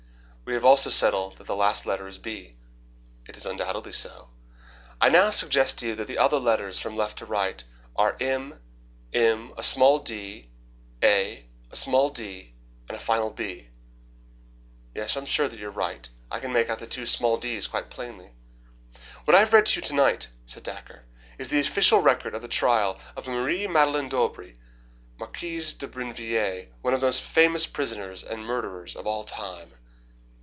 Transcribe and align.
"We 0.43 0.55
have 0.55 0.65
also 0.65 0.89
settled 0.89 1.37
that 1.37 1.47
the 1.47 1.55
last 1.55 1.85
letter 1.85 2.09
is 2.09 2.17
B." 2.17 2.57
"It 3.25 3.37
is 3.37 3.45
undoubtedly 3.45 3.93
so." 3.93 4.31
"I 4.99 5.07
now 5.07 5.29
suggest 5.29 5.77
to 5.79 5.87
you 5.87 5.95
that 5.95 6.07
the 6.07 6.17
other 6.17 6.39
letters 6.39 6.77
from 6.77 6.97
left 6.97 7.19
to 7.19 7.25
right 7.25 7.63
are, 7.95 8.17
M, 8.19 8.59
M, 9.13 9.53
a 9.57 9.63
small 9.63 9.99
d, 9.99 10.49
A, 11.01 11.45
a 11.71 11.75
small 11.77 12.09
d, 12.09 12.53
and 12.81 12.89
then 12.89 12.97
the 12.97 12.99
final 13.01 13.29
B." 13.31 13.69
"Yes, 14.93 15.15
I 15.15 15.21
am 15.21 15.25
sure 15.25 15.47
that 15.47 15.57
you 15.57 15.69
are 15.69 15.71
right. 15.71 16.09
I 16.29 16.41
can 16.41 16.51
make 16.51 16.69
out 16.69 16.79
the 16.79 16.85
two 16.87 17.05
small 17.05 17.37
d's 17.37 17.67
quite 17.67 17.89
plainly." 17.89 18.31
"What 19.23 19.35
I 19.35 19.39
have 19.39 19.53
read 19.53 19.67
to 19.67 19.77
you 19.77 19.81
tonight," 19.81 20.27
said 20.45 20.63
Dacre, 20.63 21.05
"is 21.37 21.47
the 21.47 21.61
official 21.61 21.99
record 22.01 22.35
of 22.35 22.41
the 22.41 22.49
trial 22.49 22.99
of 23.15 23.25
Marie 23.25 23.67
Madeleine 23.67 24.09
d'Aubray, 24.09 24.57
Marquise 25.17 25.73
de 25.75 25.87
Brinvilliers, 25.87 26.67
one 26.81 26.93
of 26.93 26.99
the 26.99 27.07
most 27.07 27.23
famous 27.23 27.65
poisoners 27.65 28.21
and 28.21 28.43
murderers 28.43 28.97
of 28.97 29.07
all 29.07 29.23
time." 29.23 29.75